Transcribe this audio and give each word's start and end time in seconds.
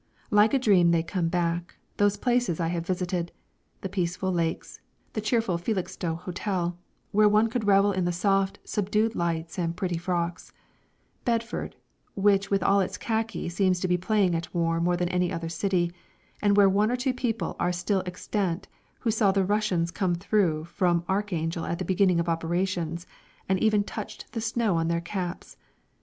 Like 0.31 0.55
a 0.55 0.57
dream 0.57 0.89
they 0.89 1.03
come 1.03 1.27
back, 1.27 1.75
those 1.97 2.17
places 2.17 2.59
I 2.59 2.69
have 2.69 2.87
visited 2.87 3.31
the 3.81 3.87
peaceful 3.89 4.31
Lakes; 4.33 4.79
the 5.13 5.21
cheerful 5.21 5.59
Felixstowe 5.59 6.15
hotel, 6.15 6.75
where 7.11 7.29
one 7.29 7.49
could 7.51 7.67
revel 7.67 7.91
in 7.91 8.05
the 8.05 8.11
soft, 8.11 8.57
subdued 8.63 9.13
lights 9.13 9.59
and 9.59 9.77
pretty 9.77 9.99
frocks; 9.99 10.53
Bedford, 11.23 11.75
which 12.15 12.49
with 12.49 12.63
all 12.63 12.79
its 12.79 12.97
khaki 12.97 13.47
seems 13.47 13.79
to 13.81 13.87
be 13.87 13.95
playing 13.95 14.33
at 14.33 14.51
war 14.55 14.81
more 14.81 14.97
than 14.97 15.09
any 15.09 15.31
other 15.31 15.49
city, 15.49 15.93
and 16.41 16.57
where 16.57 16.67
one 16.67 16.89
or 16.89 16.95
two 16.95 17.13
people 17.13 17.55
are 17.59 17.71
still 17.71 18.01
extant 18.07 18.67
who 19.01 19.11
saw 19.11 19.31
the 19.31 19.45
Russians 19.45 19.91
come 19.91 20.15
through 20.15 20.63
from 20.65 21.05
Archangel 21.07 21.63
at 21.63 21.77
the 21.77 21.85
beginning 21.85 22.19
of 22.19 22.27
operations, 22.27 23.05
and 23.47 23.59
even 23.59 23.83
touched 23.83 24.31
the 24.31 24.41
snow 24.41 24.77
on 24.77 24.87
their 24.87 24.99
caps! 24.99 25.57